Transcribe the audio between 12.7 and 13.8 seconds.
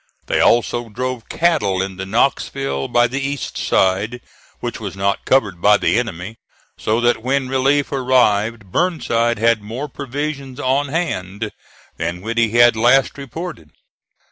last reported.